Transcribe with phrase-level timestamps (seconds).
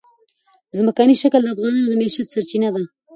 [0.77, 2.83] ځمکنی شکل د افغانانو د معیشت سرچینه ده.